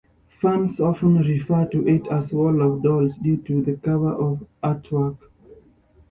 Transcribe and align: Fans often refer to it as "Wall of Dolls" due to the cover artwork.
Fans 0.29 0.79
often 0.79 1.19
refer 1.19 1.67
to 1.67 1.87
it 1.87 2.07
as 2.07 2.33
"Wall 2.33 2.59
of 2.63 2.81
Dolls" 2.81 3.17
due 3.17 3.37
to 3.37 3.61
the 3.61 3.75
cover 3.77 4.15
artwork. 4.63 5.17